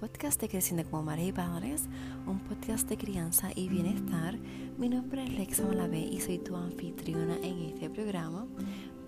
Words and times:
podcast 0.00 0.40
de 0.40 0.48
Creciendo 0.48 0.88
como 0.88 1.02
Madres 1.02 1.28
y 1.28 1.32
Padres, 1.32 1.82
un 2.26 2.38
podcast 2.40 2.88
de 2.88 2.96
crianza 2.96 3.50
y 3.54 3.68
bienestar. 3.68 4.38
Mi 4.78 4.88
nombre 4.88 5.22
es 5.22 5.30
Lexa 5.30 5.62
Malavé 5.62 5.98
y 5.98 6.18
soy 6.20 6.38
tu 6.38 6.56
anfitriona 6.56 7.36
en 7.42 7.64
este 7.64 7.90
programa. 7.90 8.46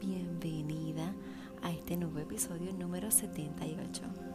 Bienvenida 0.02 1.15
a 1.62 1.70
este 1.73 1.97
nuevo 1.97 2.19
episodio 2.19 2.75
número 2.75 3.11
78. 3.11 4.32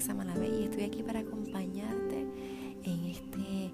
Mi 0.00 0.06
nombre 0.06 0.08
es 0.08 0.08
Lexa 0.08 0.14
Malavé 0.14 0.48
y 0.48 0.64
estoy 0.64 0.84
aquí 0.84 1.02
para 1.02 1.20
acompañarte 1.20 2.26
en 2.84 3.04
este 3.04 3.72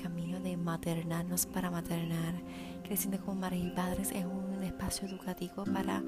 camino 0.00 0.38
de 0.40 0.56
maternarnos 0.56 1.46
para 1.46 1.70
maternar. 1.70 2.34
Creciendo 2.84 3.18
como 3.20 3.40
madres 3.40 3.64
y 3.64 3.70
padres 3.70 4.10
es 4.12 4.24
un 4.24 4.62
espacio 4.62 5.08
educativo 5.08 5.64
para 5.64 6.02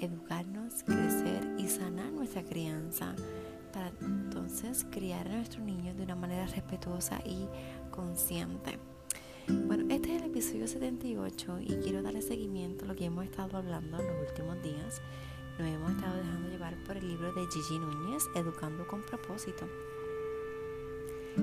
educarnos, 0.00 0.84
crecer 0.84 1.56
y 1.58 1.66
sanar 1.66 2.12
nuestra 2.12 2.44
crianza. 2.44 3.14
Para 3.72 3.90
entonces 4.00 4.86
criar 4.90 5.26
a 5.28 5.36
nuestros 5.36 5.64
niños 5.64 5.96
de 5.96 6.04
una 6.04 6.14
manera 6.14 6.46
respetuosa 6.46 7.20
y 7.24 7.48
consciente. 7.90 8.78
Bueno, 9.48 9.92
este 9.92 10.14
es 10.14 10.22
el 10.22 10.28
episodio 10.28 10.68
78 10.68 11.58
y 11.62 11.74
quiero 11.82 12.02
darle 12.02 12.22
seguimiento 12.22 12.84
a 12.84 12.88
lo 12.88 12.94
que 12.94 13.06
hemos 13.06 13.24
estado 13.24 13.56
hablando 13.56 13.98
en 13.98 14.06
los 14.06 14.28
últimos 14.30 14.62
días. 14.62 15.02
Nos 15.58 15.68
hemos 15.68 15.92
estado 15.92 16.16
dejando 16.16 16.48
llevar 16.48 16.74
por 16.84 16.96
el 16.96 17.08
libro 17.08 17.32
de 17.32 17.46
Gigi 17.46 17.78
Núñez, 17.78 18.24
Educando 18.34 18.86
con 18.86 19.02
propósito. 19.02 19.66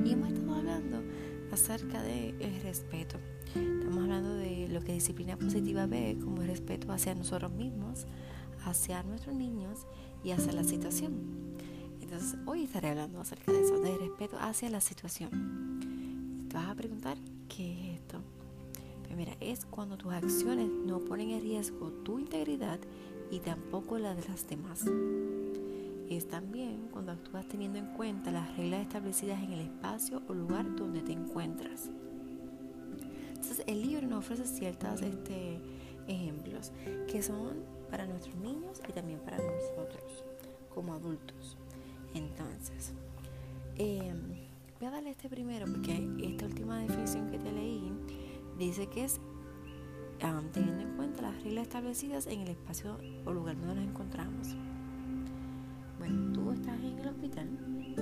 Y 0.04 0.14
hemos 0.14 0.30
estado 0.30 0.56
hablando 0.56 1.04
acerca 1.52 2.02
del 2.02 2.62
respeto. 2.62 3.18
Estamos 3.56 4.04
hablando 4.04 4.34
de 4.36 4.68
lo 4.70 4.82
que 4.82 4.94
disciplina 4.94 5.38
positiva 5.38 5.88
ve 5.88 6.18
como 6.24 6.42
el 6.42 6.48
respeto 6.48 6.92
hacia 6.92 7.16
nosotros 7.16 7.52
mismos, 7.52 8.06
hacia 8.66 9.04
nuestros 9.04 9.36
niños 9.36 9.86
y 10.24 10.32
hacia 10.32 10.54
la 10.54 10.64
situación. 10.64 11.58
Entonces, 12.02 12.38
hoy 12.46 12.64
estaré 12.64 12.90
hablando 12.90 13.20
acerca 13.22 13.52
de 13.52 13.62
eso, 13.62 13.80
del 13.80 14.00
respeto 14.00 14.38
hacia 14.40 14.70
la 14.70 14.82
situación. 14.82 16.48
Te 16.50 16.56
vas 16.56 16.70
a 16.70 16.76
preguntar, 16.76 17.18
¿Qué 17.50 17.74
es 17.74 18.00
esto? 18.00 18.22
Pues 19.04 19.18
mira, 19.18 19.36
es 19.40 19.66
cuando 19.66 19.98
tus 19.98 20.14
acciones 20.14 20.70
no 20.70 21.00
ponen 21.00 21.32
en 21.32 21.42
riesgo 21.42 21.92
tu 22.04 22.20
integridad 22.20 22.80
y 23.32 23.40
tampoco 23.40 23.98
la 23.98 24.16
de 24.16 24.28
las 24.28 24.48
demás. 24.48 24.86
Es 26.10 26.28
también 26.28 26.88
cuando 26.92 27.12
actúas 27.12 27.48
teniendo 27.48 27.78
en 27.78 27.94
cuenta 27.94 28.32
las 28.32 28.56
reglas 28.58 28.82
establecidas 28.82 29.42
en 29.44 29.54
el 29.54 29.60
espacio 29.62 30.22
o 30.28 30.34
lugar 30.34 30.76
donde 30.76 31.02
te 31.02 31.12
encuentras. 31.12 31.90
Entonces 33.30 33.64
el 33.68 33.82
libro 33.82 34.08
nos 34.08 34.20
ofrece 34.20 34.46
ciertos 34.46 35.02
este, 35.02 35.60
ejemplos 36.08 36.72
que 37.08 37.22
son 37.22 37.64
para 37.90 38.06
nuestros 38.06 38.36
niños 38.36 38.82
y 38.88 38.92
también 38.92 39.20
para 39.20 39.38
nosotros 39.38 40.24
como 40.74 40.94
adultos. 40.94 41.58
Entonces, 42.14 42.94
eh, 43.78 44.14
Voy 44.80 44.88
a 44.88 44.92
darle 44.92 45.10
este 45.10 45.28
primero 45.28 45.66
porque 45.66 46.08
esta 46.24 46.46
última 46.46 46.80
definición 46.80 47.30
que 47.30 47.38
te 47.38 47.52
leí 47.52 47.92
dice 48.58 48.88
que 48.88 49.04
es 49.04 49.20
teniendo 50.52 50.82
en 50.82 50.96
cuenta 50.96 51.22
las 51.22 51.44
reglas 51.44 51.64
establecidas 51.64 52.28
en 52.28 52.42
el 52.42 52.50
espacio 52.50 52.98
o 53.26 53.34
lugar 53.34 53.58
donde 53.58 53.76
nos 53.76 53.90
encontramos. 53.90 54.56
Bueno, 55.98 56.34
tú 56.34 56.52
estás 56.52 56.80
en 56.80 57.00
el 57.00 57.08
hospital 57.08 57.48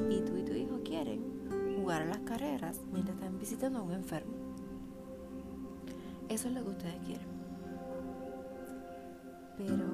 y 0.09 0.21
tú 0.21 0.37
y 0.37 0.43
tu 0.43 0.53
hijo 0.53 0.81
quieren 0.83 1.21
jugar 1.75 2.03
a 2.03 2.05
las 2.05 2.19
carreras 2.19 2.81
mientras 2.91 3.17
están 3.17 3.37
visitando 3.39 3.79
a 3.79 3.81
un 3.83 3.93
enfermo. 3.93 4.33
Eso 6.29 6.47
es 6.47 6.53
lo 6.55 6.63
que 6.63 6.69
ustedes 6.69 6.99
quieren. 7.05 7.27
Pero 9.57 9.85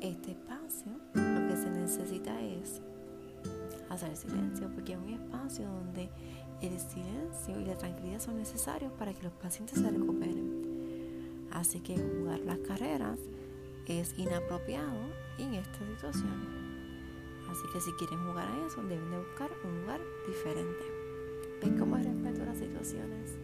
este 0.00 0.32
espacio 0.32 0.92
lo 1.14 1.48
que 1.48 1.56
se 1.56 1.70
necesita 1.70 2.40
es 2.40 2.80
hacer 3.88 4.16
silencio, 4.16 4.68
porque 4.74 4.92
es 4.92 4.98
un 4.98 5.10
espacio 5.10 5.66
donde 5.66 6.10
el 6.60 6.78
silencio 6.78 7.60
y 7.60 7.64
la 7.64 7.76
tranquilidad 7.76 8.20
son 8.20 8.36
necesarios 8.36 8.92
para 8.92 9.12
que 9.12 9.22
los 9.22 9.32
pacientes 9.32 9.78
se 9.78 9.90
recuperen. 9.90 10.35
Así 11.56 11.80
que 11.80 11.96
jugar 11.96 12.40
las 12.40 12.58
carreras 12.58 13.18
es 13.86 14.12
inapropiado 14.18 14.92
en 15.38 15.54
esta 15.54 15.78
situación. 15.78 16.46
Así 17.48 17.62
que 17.72 17.80
si 17.80 17.92
quieren 17.92 18.18
jugar 18.26 18.46
a 18.46 18.66
eso, 18.66 18.82
deben 18.82 19.10
de 19.10 19.16
buscar 19.16 19.50
un 19.64 19.80
lugar 19.80 20.00
diferente. 20.28 20.84
¿Ves 21.62 21.72
cómo 21.78 21.96
es 21.96 22.04
respeto 22.04 22.42
a 22.42 22.46
las 22.46 22.58
situaciones? 22.58 23.38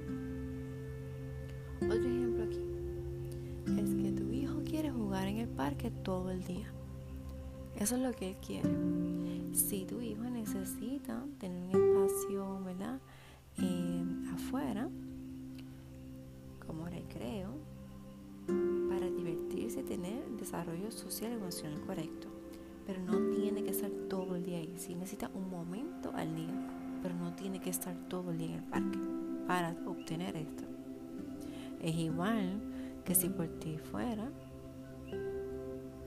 Otro 1.80 1.96
ejemplo 1.96 2.44
aquí 2.44 3.80
es 3.80 3.94
que 3.94 4.12
tu 4.12 4.30
hijo 4.30 4.62
quiere 4.62 4.90
jugar 4.90 5.28
en 5.28 5.38
el 5.38 5.48
parque 5.48 5.90
todo 5.90 6.30
el 6.30 6.44
día. 6.44 6.70
Eso 7.76 7.96
es 7.96 8.02
lo 8.02 8.12
que 8.12 8.28
él 8.28 8.36
quiere. 8.46 8.68
Si 9.54 9.86
tu 9.86 10.02
hijo 10.02 10.24
necesita 10.24 11.24
tener 11.38 11.74
un 11.74 12.04
espacio, 12.04 12.62
¿verdad? 12.62 13.00
Eh, 13.56 14.04
afuera, 14.34 14.90
desarrollo 20.42 20.90
social 20.90 21.32
y 21.32 21.34
emocional 21.34 21.80
correcto. 21.82 22.28
Pero 22.86 23.00
no 23.00 23.18
tiene 23.36 23.62
que 23.62 23.70
estar 23.70 23.90
todo 24.08 24.36
el 24.36 24.44
día 24.44 24.58
ahí. 24.58 24.74
Sí 24.76 24.94
necesita 24.94 25.30
un 25.34 25.50
momento 25.50 26.12
al 26.14 26.34
día, 26.34 26.98
pero 27.02 27.14
no 27.14 27.32
tiene 27.34 27.60
que 27.60 27.70
estar 27.70 27.94
todo 28.08 28.30
el 28.32 28.38
día 28.38 28.48
en 28.48 28.54
el 28.54 28.64
parque 28.64 28.98
para 29.46 29.76
obtener 29.86 30.36
esto. 30.36 30.64
Es 31.80 31.94
igual 31.96 32.60
que 33.04 33.14
si 33.14 33.28
por 33.28 33.48
ti 33.58 33.78
fuera, 33.78 34.30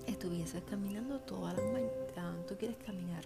estuvieses 0.06 0.64
caminando 0.64 1.20
toda 1.20 1.54
la 1.54 1.62
mañana, 1.64 2.46
tú 2.48 2.56
quieres 2.58 2.78
caminar 2.86 3.24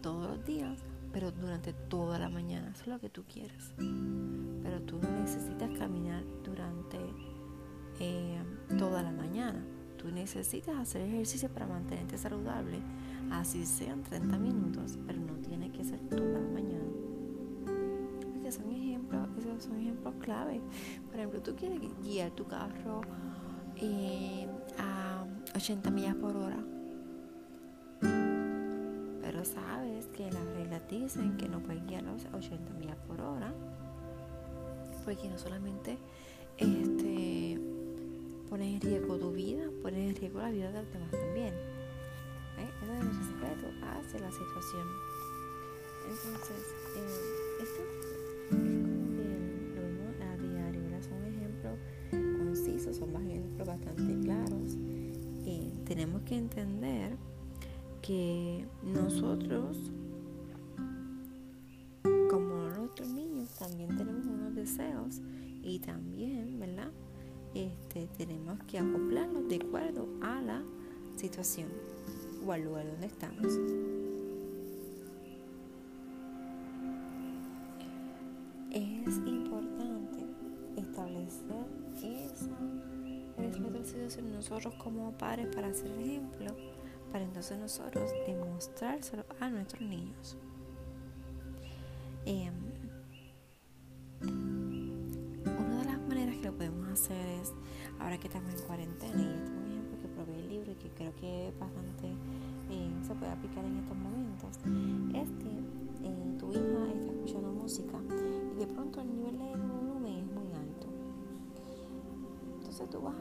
todos 0.00 0.28
los 0.28 0.44
días, 0.44 0.78
pero 1.12 1.30
durante 1.30 1.72
toda 1.72 2.18
la 2.18 2.28
mañana, 2.28 2.70
eso 2.70 2.82
es 2.82 2.88
lo 2.88 2.98
que 2.98 3.10
tú 3.10 3.24
quieres. 3.24 3.72
Pero 3.76 4.80
tú 4.82 4.98
no 5.02 5.10
necesitas 5.10 5.70
caminar 5.78 6.24
durante 6.44 6.98
eh, 7.98 8.42
toda 8.78 9.02
la 9.02 9.12
mañana. 9.12 9.62
Tú 10.00 10.10
necesitas 10.10 10.78
hacer 10.78 11.02
ejercicio 11.02 11.50
para 11.50 11.66
mantenerte 11.66 12.16
saludable, 12.16 12.78
así 13.30 13.66
sean 13.66 14.02
30 14.02 14.38
minutos, 14.38 14.98
pero 15.06 15.20
no 15.20 15.34
tiene 15.46 15.70
que 15.70 15.84
ser 15.84 16.00
toda 16.08 16.40
la 16.40 16.48
mañana. 16.48 16.86
Porque 18.32 18.50
son 18.50 18.72
ejemplos, 18.72 19.28
esos 19.38 19.64
son 19.64 19.78
ejemplos 19.78 20.14
clave. 20.20 20.62
Por 21.06 21.16
ejemplo, 21.16 21.42
tú 21.42 21.54
quieres 21.54 21.80
guiar 22.02 22.30
tu 22.30 22.46
carro 22.46 23.02
eh, 23.76 24.46
a 24.78 25.26
80 25.54 25.90
millas 25.90 26.14
por 26.14 26.34
hora. 26.34 26.64
Pero 28.00 29.44
sabes 29.44 30.06
que 30.06 30.32
las 30.32 30.46
reglas 30.56 30.80
dicen 30.88 31.36
que 31.36 31.46
no 31.46 31.60
puedes 31.60 31.86
guiar 31.86 32.04
a 32.06 32.36
80 32.36 32.72
millas 32.78 32.96
por 33.06 33.20
hora. 33.20 33.52
Porque 35.04 35.28
no 35.28 35.36
solamente 35.36 35.98
este, 36.56 37.09
pones 38.50 38.74
en 38.74 38.80
riesgo 38.80 39.16
tu 39.16 39.32
vida, 39.32 39.64
pones 39.82 40.10
en 40.10 40.16
riesgo 40.16 40.40
la 40.40 40.50
vida 40.50 40.72
de 40.72 40.82
los 40.82 40.92
demás 40.92 41.10
también. 41.10 41.54
Eso 42.58 42.92
es 42.92 43.00
el 43.00 43.08
respeto 43.08 43.66
hacia 43.82 44.20
la 44.20 44.32
situación. 44.32 44.86
Entonces, 46.10 46.74
eh, 46.96 47.62
esto 47.62 47.82
es 47.82 48.56
como 48.56 49.06
que 49.16 49.28
lo 49.76 49.82
vemos 49.82 50.14
a 50.20 50.36
diario, 50.36 51.02
son 51.02 51.24
ejemplos 51.24 51.78
concisos, 52.10 52.96
son 52.96 53.16
ejemplos 53.16 53.66
bastante 53.66 54.18
claros 54.20 54.76
tenemos 55.90 56.22
que 56.22 56.36
entender 56.36 57.16
que 58.00 58.64
nosotros, 58.84 59.76
situación 71.20 71.68
o 72.46 72.52
al 72.52 72.62
lugar 72.64 72.86
donde 72.86 73.06
estamos. 73.06 73.46
Es 78.70 79.16
importante 79.26 80.24
establecer 80.76 81.66
esa 81.98 82.48
situación 83.52 84.32
nosotros 84.32 84.74
como 84.76 85.12
padres 85.12 85.54
para 85.54 85.68
hacer 85.68 85.90
ejemplo, 86.00 86.56
para 87.12 87.24
entonces 87.24 87.58
nosotros 87.58 88.10
demostrárselo 88.26 89.24
a 89.40 89.50
nuestros 89.50 89.82
niños. 89.82 90.38
Em, 92.24 92.70
que 96.40 96.50
podemos 96.52 96.88
hacer 96.88 97.26
es, 97.40 97.52
ahora 97.98 98.18
que 98.18 98.28
estamos 98.28 98.54
en 98.54 98.66
cuarentena, 98.66 99.39
que 100.80 100.88
creo 100.90 101.14
que 101.16 101.52
bastante 101.58 102.08
eh, 102.70 102.90
se 103.02 103.14
puede 103.14 103.32
aplicar 103.32 103.64
en 103.64 103.76
estos 103.78 103.96
momentos, 103.96 104.56
es 105.14 105.28
que 105.42 106.08
eh, 106.08 106.36
tu 106.38 106.50
hija 106.50 106.92
está 106.94 107.12
escuchando 107.12 107.52
música 107.52 107.98
y 108.54 108.58
de 108.58 108.66
pronto 108.66 109.00
el 109.00 109.10
nivel 109.10 109.38
de 109.38 109.56
volumen 109.56 110.14
es 110.14 110.26
muy 110.26 110.52
alto. 110.54 110.86
Entonces 112.58 112.88
tú 112.90 113.00
vas 113.00 113.14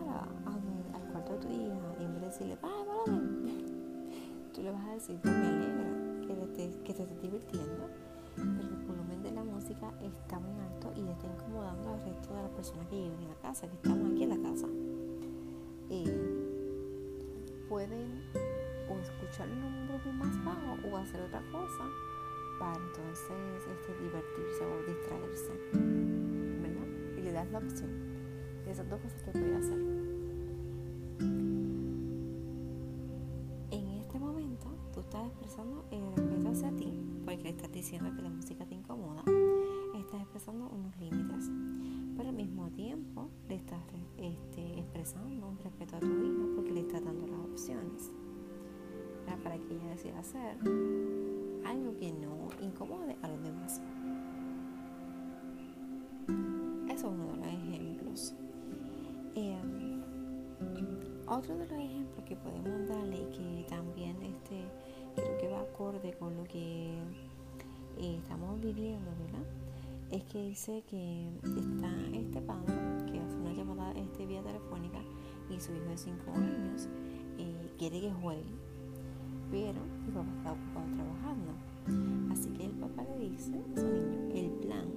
al 0.94 1.12
cuarto 1.12 1.34
de 1.34 1.40
tu 1.40 1.48
hija 1.50 1.96
y 2.00 2.04
en 2.04 2.14
vez 2.14 2.22
de 2.22 2.28
decirle, 2.28 2.58
¡ay, 2.62 3.66
tú 4.54 4.62
le 4.62 4.72
vas 4.72 4.86
a 4.86 4.94
decir, 4.94 5.20
me 5.24 5.32
alegra 5.32 6.28
que 6.28 6.34
te, 6.56 6.84
que 6.84 6.92
estés 6.92 7.22
divirtiendo, 7.22 7.90
pero 8.36 8.62
el 8.62 8.86
volumen 8.86 9.24
de 9.24 9.32
la 9.32 9.44
música 9.44 9.92
está 10.02 10.40
muy 10.40 10.58
alto 10.62 10.94
y 10.96 11.10
está 11.10 11.28
incomodando 11.28 11.94
al 11.94 12.02
resto 12.06 12.34
de 12.34 12.44
las 12.44 12.52
personas 12.52 12.88
que 12.88 12.96
viven 12.96 13.20
en 13.20 13.28
la 13.28 13.36
casa, 13.36 13.68
que 13.68 13.76
estamos 13.76 14.12
aquí 14.12 14.24
en 14.24 14.30
la 14.30 14.50
casa. 14.50 14.68
Pueden 17.70 18.24
o 18.90 19.00
escucharlo 19.00 19.54
en 19.54 19.64
un 19.64 19.88
volumen 19.88 20.18
más 20.18 20.44
bajo 20.44 20.76
o 20.90 20.98
hacer 20.98 21.22
otra 21.22 21.42
cosa 21.52 21.86
para 22.60 22.76
entonces 22.76 23.64
este, 23.72 24.04
divertirse 24.04 24.66
o 24.66 24.84
distraerse. 24.88 25.54
¿Verdad? 26.62 26.88
Y 27.18 27.22
le 27.22 27.32
das 27.32 27.50
la 27.52 27.60
opción 27.60 27.90
de 28.66 28.72
esas 28.72 28.90
dos 28.90 29.00
cosas 29.00 29.22
que 29.22 29.32
puede 29.32 29.56
hacer. 29.56 29.80
En 33.72 33.88
este 34.02 34.20
momento 34.20 34.68
tú 34.92 35.02
estás 35.02 35.28
expresando 35.28 35.86
el 35.92 36.12
respeto 36.16 36.50
hacia 36.50 36.72
ti 36.76 36.92
porque 37.24 37.44
le 37.44 37.50
estás 37.50 37.72
diciendo 37.72 38.12
que 38.16 38.22
la 38.24 38.30
música 38.30 38.66
te 38.66 38.74
incomoda. 38.74 39.24
Estás 39.96 40.22
expresando 40.22 40.68
unos 40.70 40.98
límites. 40.98 41.50
Pero 42.18 42.30
al 42.30 42.36
mismo 42.36 42.70
tiempo 42.72 43.30
le 43.48 43.56
estás 43.56 43.80
este, 44.18 44.80
expresando 44.80 45.48
un 45.48 45.58
respeto 45.60 45.96
a 45.96 46.00
tu 46.00 46.09
que 49.70 49.76
ella 49.76 49.90
decida 49.92 50.20
hacer 50.20 50.58
algo 51.64 51.96
que 52.00 52.12
no 52.12 52.50
incomode 52.62 53.16
a 53.22 53.28
los 53.28 53.44
demás. 53.44 53.82
Eso 56.90 56.94
es 56.94 57.04
uno 57.04 57.28
de 57.28 57.38
los 57.38 57.48
ejemplos. 57.48 58.36
Em, 59.36 60.02
otro 61.28 61.56
de 61.56 61.68
los 61.68 61.80
ejemplos 61.80 62.26
que 62.26 62.36
podemos 62.36 62.90
darle 62.90 63.18
y 63.18 63.26
que 63.26 63.66
también 63.70 64.18
este, 64.24 64.64
creo 65.16 65.38
que 65.38 65.48
va 65.50 65.62
acorde 65.62 66.14
con 66.14 66.36
lo 66.36 66.44
que 66.46 66.98
eh, 68.00 68.18
estamos 68.18 68.60
viviendo, 68.60 69.12
¿verdad? 69.20 69.46
Es 70.10 70.24
que 70.24 70.42
dice 70.42 70.84
que 70.90 71.30
está 71.44 71.92
este 72.12 72.42
padre 72.42 72.74
que 73.12 73.20
hace 73.20 73.38
una 73.38 73.54
llamada 73.54 73.92
este, 73.92 74.26
vía 74.26 74.42
telefónica 74.42 75.00
y 75.52 75.60
su 75.60 75.72
hijo 75.76 75.86
de 75.86 75.98
5 75.98 76.32
años 76.32 76.90
eh, 77.38 77.72
quiere 77.78 78.02
que 78.02 78.12
juegue 78.12 78.69
pero 79.52 79.82
mi 80.06 80.12
papá 80.12 80.30
está 80.38 80.52
ocupado 80.54 80.88
trabajando. 80.96 82.34
Así 82.34 82.50
que 82.52 82.66
el 82.66 82.72
papá 82.72 83.04
le 83.04 83.30
dice 83.30 83.54
a 83.76 83.80
su 83.80 83.88
niño 83.88 84.30
el 84.36 84.50
plan 84.66 84.88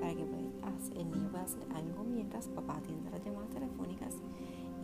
para 0.00 0.14
que 0.14 0.22
el 0.22 1.10
niño 1.10 1.28
pueda 1.30 1.44
hacer 1.44 1.62
algo 1.74 2.04
mientras 2.04 2.48
papá 2.48 2.76
atiende 2.76 3.10
las 3.10 3.24
llamadas 3.24 3.50
telefónicas 3.50 4.14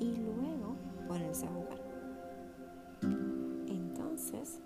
y 0.01 0.17
luego 0.17 0.77
ponerse 1.09 1.47
a 1.47 1.51
jugar. 1.51 1.81
Entonces, 3.67 4.61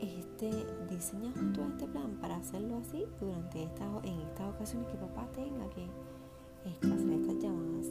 este 0.00 0.66
diseña 0.90 1.32
junto 1.32 1.62
a 1.62 1.68
este 1.68 1.86
plan 1.86 2.18
para 2.20 2.36
hacerlo 2.36 2.76
así 2.78 3.04
durante 3.20 3.62
esta, 3.62 3.86
en 4.04 4.20
estas 4.20 4.54
ocasiones 4.54 4.88
que 4.88 4.96
papá 4.96 5.26
tenga 5.32 5.68
que 5.70 5.88
hacer 6.86 7.12
estas 7.12 7.38
llamadas. 7.38 7.86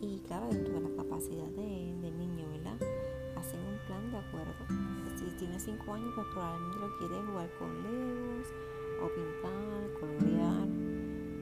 Y 0.00 0.18
claro, 0.26 0.48
dentro 0.48 0.74
de 0.74 0.80
la 0.80 0.96
capacidad 0.96 1.46
de, 1.46 1.94
del 2.00 2.18
niño, 2.18 2.46
¿verdad? 2.50 2.76
Hacen 3.42 3.58
un 3.58 3.78
plan 3.86 4.08
de 4.12 4.18
acuerdo. 4.18 4.54
Si 5.16 5.24
tiene 5.36 5.58
5 5.58 5.94
años, 5.94 6.12
pues 6.14 6.26
probablemente 6.32 6.78
lo 6.78 6.96
quiere 6.98 7.22
jugar 7.26 7.50
con 7.58 7.82
legos, 7.82 8.46
o 9.02 9.08
pintar, 9.10 9.82
colorear, 9.98 10.68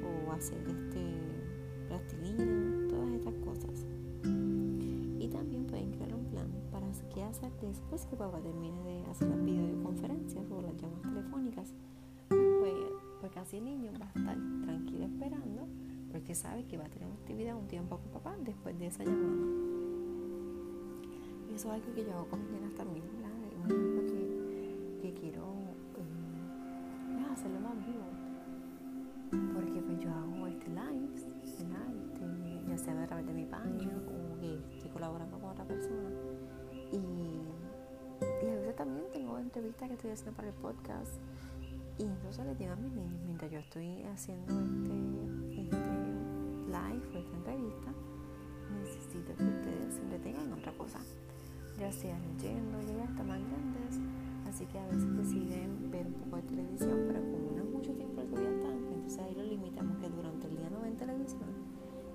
o 0.02 0.32
hacer 0.32 0.67
este 0.67 1.05
plastilina, 1.88 2.88
todas 2.88 3.11
estas 3.12 3.35
cosas. 3.44 3.87
Y 4.25 5.29
también 5.29 5.67
pueden 5.67 5.93
crear 5.93 6.14
un 6.14 6.25
plan 6.31 6.49
para 6.73 6.87
qué 7.12 7.23
hacer 7.23 7.52
después 7.61 8.06
que 8.06 8.17
papá 8.17 8.41
termine 8.41 8.82
de 8.82 9.05
hacer 9.11 9.29
las 9.29 9.44
videoconferencias 9.44 10.50
o 10.50 10.62
las 10.62 10.76
llamadas 10.76 11.02
telefónicas. 11.02 11.75
Pues, 12.29 12.75
porque 13.20 13.38
así 13.41 13.58
el 13.58 13.64
niño 13.67 13.93
va 14.00 14.06
a 14.06 14.19
estar 14.19 14.37
tranquilo 14.64 15.05
esperando 15.05 15.69
porque 16.11 16.35
sabe 16.35 16.64
que 16.64 16.79
va 16.79 16.87
a 16.87 16.88
tener 16.88 17.12
actividad 17.12 17.56
un 17.56 17.69
tiempo 17.69 17.99
con 17.99 18.11
papá 18.11 18.37
después 18.41 18.79
de 18.79 18.87
esa 18.87 19.05
llamada. 19.05 19.79
Eso 21.60 21.68
es 21.74 21.82
algo 21.82 21.94
que 21.94 22.04
yo 22.06 22.14
hago 22.14 22.26
con 22.26 22.40
mis 22.40 22.52
nenas 22.52 22.74
también, 22.74 23.04
¿verdad? 23.16 23.32
Un 23.36 23.70
ejemplo 23.70 24.00
que, 25.02 25.12
quiero 25.12 25.44
eh, 25.98 27.26
hacerlo 27.30 27.60
más 27.60 27.76
vivo. 27.84 28.06
Porque 29.52 29.82
pues 29.82 29.98
yo 29.98 30.08
hago 30.10 30.46
este 30.46 30.68
live, 30.70 31.20
¿verdad? 31.58 31.86
Este, 31.92 32.66
ya 32.66 32.78
sea 32.78 33.02
a 33.02 33.06
través 33.06 33.26
de 33.26 33.34
mi 33.34 33.44
página 33.44 33.92
o 33.94 34.40
que 34.40 34.58
estoy 34.74 34.90
colaborando 34.90 35.38
con 35.38 35.50
otra 35.50 35.66
persona. 35.66 36.08
Y, 36.92 36.96
a 38.22 38.54
veces 38.54 38.76
también 38.76 39.04
tengo 39.12 39.38
entrevistas 39.38 39.88
que 39.88 39.94
estoy 39.96 40.10
haciendo 40.12 40.36
para 40.36 40.48
el 40.48 40.54
podcast. 40.54 41.12
Y 41.98 42.04
entonces 42.04 42.46
les 42.46 42.58
digo 42.58 42.72
a 42.72 42.76
mis 42.76 42.90
niños, 42.90 43.20
mientras 43.26 43.50
yo 43.50 43.58
estoy 43.58 44.02
haciendo 44.04 44.58
este, 44.58 45.60
este 45.60 45.76
live 46.68 47.04
o 47.12 47.18
esta 47.18 47.36
entrevista, 47.36 47.92
necesito 48.80 49.36
que 49.36 49.44
ustedes 49.44 49.94
se 49.94 50.00
entretengan 50.00 50.46
en 50.46 50.52
otra 50.54 50.72
cosa 50.72 51.00
ya 51.80 51.90
sea 51.90 52.14
leyendo, 52.18 52.78
ya 52.82 53.04
están 53.04 53.26
más 53.26 53.40
grandes, 53.40 53.98
así 54.46 54.66
que 54.66 54.78
a 54.78 54.86
veces 54.88 55.16
deciden 55.16 55.90
ver 55.90 56.06
un 56.06 56.12
poco 56.12 56.36
de 56.36 56.42
televisión, 56.42 57.04
pero 57.08 57.20
como 57.22 57.56
no 57.56 57.62
es 57.62 57.70
mucho 57.70 57.92
tiempo 57.94 58.20
el 58.20 58.30
ya 58.30 58.50
están, 58.50 58.76
entonces 58.92 59.18
ahí 59.18 59.34
lo 59.34 59.44
limitamos 59.44 59.96
que 59.96 60.10
durante 60.10 60.46
el 60.46 60.56
día 60.58 60.68
no 60.68 60.82
ven 60.82 60.94
televisión, 60.98 61.48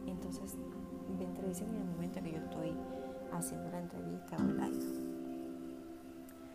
entonces 0.05 0.55
ven 1.17 1.33
televisión 1.33 1.71
en 1.71 1.81
el 1.81 1.87
momento 1.87 2.21
que 2.21 2.31
yo 2.33 2.37
estoy 2.37 2.73
haciendo 3.33 3.71
la 3.71 3.79
entrevista 3.79 4.37
o 4.37 4.43
live. 4.43 4.77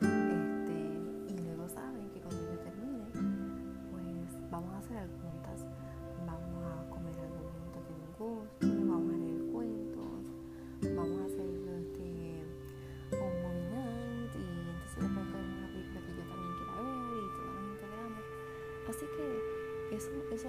Este, 0.01 1.01
pues 3.91 4.51
vamos 4.53 4.73
a 4.73 4.79
hacer 4.79 4.99
algo 4.99 5.17
juntas, 5.19 5.67
vamos 6.25 6.63
a 6.63 6.89
comer 6.91 7.15
algo 7.19 7.51
juntas 7.59 7.83
que 7.89 7.95
nos 7.99 8.17
guste, 8.17 8.70
eso, 19.93 20.11
eso 20.33 20.49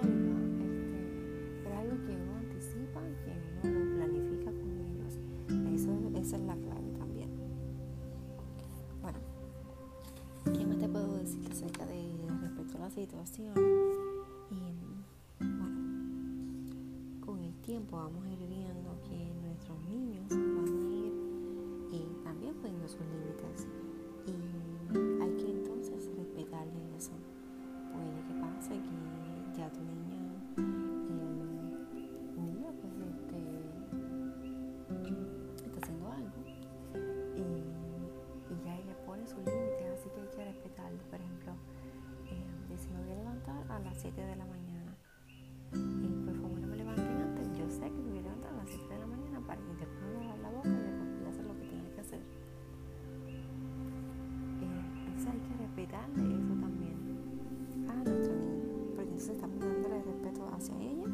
pero 1.62 1.74
es 1.74 1.80
algo 1.80 1.96
que 2.06 2.12
uno 2.12 2.36
anticipa 2.36 3.00
y 3.08 3.14
que 3.24 3.68
uno 3.68 3.78
lo 3.78 3.96
planifica 3.96 4.52
con 4.52 4.70
ellos. 4.78 5.18
Eso, 5.74 5.90
esa 6.14 6.36
es 6.36 6.42
la 6.42 6.56
clave 6.56 6.92
también. 6.98 7.30
Bueno, 9.00 9.18
¿qué 10.44 10.64
más 10.64 10.78
te 10.78 10.88
puedo 10.88 11.16
decir 11.16 11.50
acerca 11.50 11.86
de 11.86 12.02
respecto 12.40 12.78
a 12.78 12.80
la 12.82 12.90
situación? 12.90 13.54
Y 14.50 14.60
bueno, 14.60 15.04
con 17.20 17.40
el 17.40 17.54
tiempo 17.62 17.96
vamos 17.96 18.24
a 18.24 18.30
ir 18.30 18.48
viendo 18.48 18.96
que 19.02 19.32
nuestros 19.42 19.78
niños 19.88 20.28
van 20.28 20.68
a 20.68 20.90
ir 20.90 21.12
y 21.90 22.24
también 22.24 22.54
poniendo 22.54 22.86
sus 22.86 23.00
límites. 23.00 23.66
Hacia 60.62 60.78
ella 60.78 61.08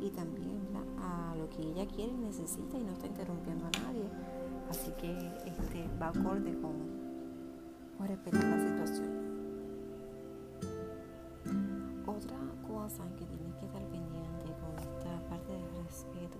y 0.00 0.10
también 0.10 0.58
a 0.98 1.34
lo 1.36 1.48
que 1.50 1.62
ella 1.62 1.86
quiere 1.86 2.12
y 2.12 2.16
necesita 2.16 2.76
y 2.78 2.82
no 2.82 2.92
está 2.92 3.06
interrumpiendo 3.06 3.66
a 3.66 3.70
nadie. 3.82 4.08
Así 4.68 4.90
que 5.00 5.10
este, 5.46 5.88
va 6.00 6.08
acorde 6.08 6.58
con, 6.60 6.74
respetar 8.06 8.44
la 8.44 8.68
situación. 8.68 9.08
Otra, 12.06 12.38
cosa 12.66 13.04
que 13.16 13.24
tienes 13.26 13.54
que 13.56 13.66
estar 13.66 13.82
pendiente 13.82 14.54
con 14.60 14.78
esta 14.78 15.20
parte 15.28 15.52
del 15.52 15.84
respeto 15.84 16.38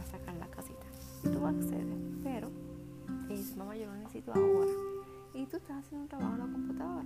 tú 0.00 0.10
sacar 0.10 0.34
la 0.36 0.46
casita. 0.48 0.86
Y 1.24 1.28
tú 1.28 1.46
accedes, 1.46 1.98
pero 2.22 2.48
dice, 3.28 3.56
mamá, 3.56 3.76
yo 3.76 3.86
lo 3.86 3.96
necesito 3.96 4.32
ahora. 4.32 4.70
Y 5.34 5.46
tú 5.46 5.56
estás 5.56 5.78
haciendo 5.78 6.02
un 6.04 6.08
trabajo 6.08 6.32
en 6.34 6.38
la 6.38 6.52
computadora. 6.52 7.04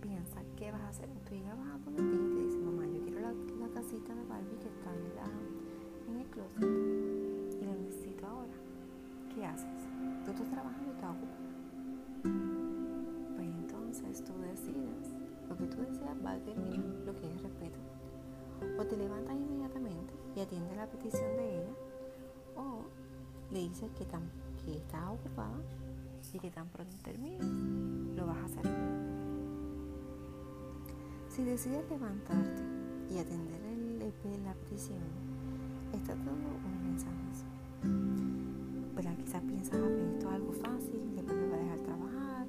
Piensa, 0.00 0.40
¿qué 0.56 0.70
vas 0.70 0.80
a 0.82 0.88
hacer? 0.88 1.08
Hija 1.32 1.54
vas 1.54 1.74
a 1.74 1.78
poner 1.78 2.00
y 2.00 2.34
te 2.34 2.44
dice, 2.46 2.58
mamá, 2.58 2.86
yo 2.86 3.02
quiero 3.02 3.20
la, 3.20 3.34
casita 3.74 4.14
de 4.14 4.24
Barbie 4.24 4.56
que 4.58 4.68
está 4.68 4.94
en, 4.94 5.14
la, 5.16 5.28
en 6.08 6.16
el 6.20 6.26
closet 6.28 6.62
y 7.60 7.64
lo 7.64 7.74
necesito 7.74 8.26
ahora. 8.26 8.54
¿Qué 9.34 9.44
haces? 9.44 9.82
Tú 10.24 10.30
estás 10.30 10.48
trabajando 10.48 10.88
y 10.88 10.94
estás 10.94 11.10
ocupado. 11.10 11.46
Pues 13.34 13.48
entonces 13.48 14.24
tú 14.24 14.32
decides, 14.40 15.12
lo 15.48 15.56
que 15.56 15.66
tú 15.66 15.76
deseas 15.82 16.16
va 16.24 16.30
a 16.30 16.38
lo 16.38 17.14
que 17.16 17.34
es 17.34 17.42
respeto. 17.42 17.78
O 18.78 18.86
te 18.86 18.96
levantas 18.96 19.36
inmediatamente 19.36 20.15
y 20.36 20.40
atiendes 20.40 20.76
la 20.76 20.86
petición 20.86 21.34
de 21.36 21.56
ella, 21.56 21.72
o 22.56 22.84
le 23.50 23.60
dices 23.60 23.90
que, 23.96 24.04
que 24.04 24.76
estás 24.76 25.08
ocupada 25.08 25.56
y 26.32 26.38
que 26.38 26.50
tan 26.50 26.68
pronto 26.68 26.94
termines, 27.02 27.42
lo 28.14 28.26
vas 28.26 28.36
a 28.36 28.44
hacer. 28.44 28.70
Si 31.30 31.42
decides 31.44 31.88
levantarte 31.88 32.62
y 33.10 33.18
atender 33.18 33.62
el, 33.62 34.44
la 34.44 34.52
petición, 34.54 34.98
está 35.94 36.14
dando 36.14 36.32
unos 36.32 36.82
mensajes. 36.82 37.44
Pero 38.94 39.16
quizás 39.16 39.42
piensas, 39.42 39.74
ah, 39.74 39.88
esto 39.88 40.28
es 40.28 40.34
algo 40.34 40.52
fácil, 40.52 41.14
después 41.14 41.36
me 41.36 41.48
va 41.48 41.56
a 41.56 41.58
dejar 41.58 41.78
trabajar, 41.78 42.46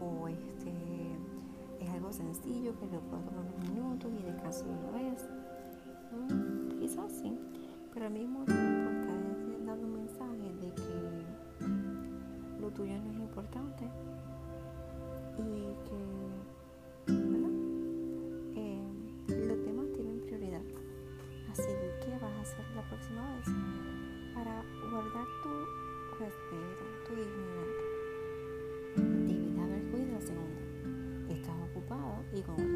o 0.00 0.28
este 0.28 0.72
es 1.80 1.90
algo 1.90 2.12
sencillo 2.12 2.78
que 2.78 2.86
lo 2.86 3.00
puedo 3.00 3.22
tomar 3.24 3.44
unos 3.44 3.68
minutos 3.68 4.10
y 4.18 4.22
descanso 4.22 4.64
de 4.64 4.70
una 4.70 4.90
vez. 4.92 5.28
Pero 8.00 8.08
al 8.14 8.18
mismo 8.18 8.44
tiempo 8.46 8.90
estás 8.90 9.66
dando 9.66 9.86
un 9.86 9.92
mensaje 9.92 10.48
de 10.62 10.72
que 10.72 10.96
lo 12.58 12.70
tuyo 12.70 12.94
no 12.98 13.10
es 13.10 13.18
importante 13.18 13.84
y 15.36 15.76
que. 15.84 16.00
Eh, 18.56 18.82
los 19.28 19.64
demás 19.66 19.92
tienen 19.92 20.18
prioridad. 20.22 20.62
Así 21.52 21.62
que, 21.62 22.06
¿qué 22.06 22.10
vas 22.22 22.32
a 22.32 22.40
hacer 22.40 22.64
la 22.74 22.88
próxima 22.88 23.36
vez 23.36 23.44
para 24.34 24.64
guardar 24.90 25.26
tu 25.42 25.50
respeto, 26.18 26.82
tu 27.06 27.12
dignidad? 27.16 27.68
Debes 29.28 29.54
de 29.54 29.60
haber 29.60 29.82
cuidado 29.90 30.20
segunda. 30.22 30.62
Estás 31.28 31.54
ocupado 31.70 32.24
y 32.32 32.40
cuando 32.40 32.69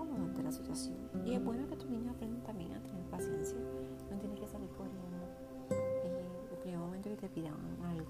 incómodo 0.00 0.24
ante 0.24 0.42
la 0.42 0.52
situación. 0.52 0.96
Y 1.24 1.34
es 1.34 1.44
bueno 1.44 1.66
que 1.68 1.76
tus 1.76 1.88
niños 1.88 2.14
aprendan 2.14 2.42
también 2.42 2.72
a 2.72 2.80
tener 2.80 3.02
paciencia. 3.10 3.58
No 4.10 4.18
tienes 4.18 4.40
que 4.40 4.46
salir 4.46 4.68
corriendo 4.70 5.18
eh, 5.70 6.24
el 6.50 6.58
primer 6.58 6.78
momento 6.78 7.10
que 7.10 7.16
te 7.16 7.28
pidan 7.28 7.54
algo. 7.84 8.06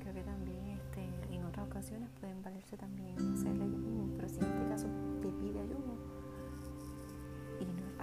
Creo 0.00 0.14
que 0.14 0.22
también 0.22 0.66
este, 0.68 1.34
en 1.34 1.44
otras 1.44 1.66
ocasiones 1.66 2.08
pueden 2.20 2.42
valerse 2.42 2.76
también 2.76 3.16
hacerle 3.34 3.66
mismo, 3.66 4.08
pero 4.16 4.28
si 4.28 4.38
en 4.38 4.46
este 4.46 4.68
caso 4.68 4.86
te 5.20 5.28
pide 5.28 5.60
ayuda 5.60 5.94
y 7.60 7.64
no 7.66 7.86
es 7.86 8.00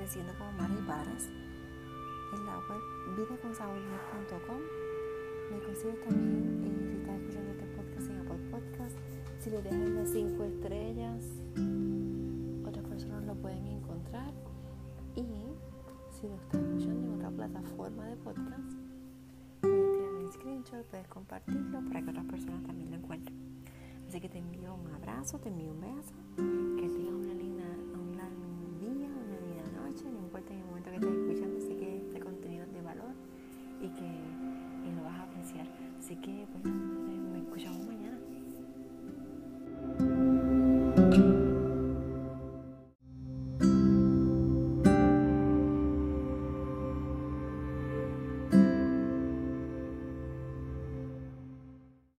creciendo 0.00 0.32
como 0.38 0.50
Mari 0.52 0.80
Varas, 0.86 1.28
en 2.32 2.46
la 2.46 2.56
web 2.56 2.80
vidaconsabor.com. 3.16 4.60
Me 5.50 5.60
consigues 5.62 6.00
también, 6.00 6.64
eh, 6.64 6.88
si 6.88 6.96
estás 6.96 7.20
escuchando 7.20 7.50
este 7.50 7.66
podcast 7.76 8.10
en 8.10 8.18
Apple 8.20 8.38
Podcast, 8.50 8.96
si 9.40 9.50
le 9.50 9.60
dejas 9.60 9.90
las 9.90 10.08
5 10.08 10.44
estrellas, 10.44 11.24
otras 12.66 12.84
personas 12.86 13.26
lo 13.26 13.34
pueden 13.34 13.66
encontrar. 13.66 14.32
Y 15.16 15.26
si 16.10 16.28
lo 16.28 16.34
estás 16.36 16.62
escuchando 16.62 17.06
en 17.06 17.14
otra 17.16 17.30
plataforma 17.30 18.06
de 18.06 18.16
podcast, 18.16 18.72
puedes 19.60 19.92
tirar 19.92 20.14
un 20.14 20.32
screenshot, 20.32 20.86
puedes 20.86 21.08
compartirlo 21.08 21.82
para 21.88 22.00
que 22.00 22.08
otras 22.08 22.24
personas 22.24 22.62
también 22.62 22.90
lo 22.90 22.96
encuentren. 22.96 23.36
Así 24.08 24.18
que 24.18 24.30
te 24.30 24.38
envío 24.38 24.74
un 24.74 24.94
abrazo, 24.94 25.38
te 25.40 25.50
envío 25.50 25.72
un 25.72 25.80
beso, 25.82 26.14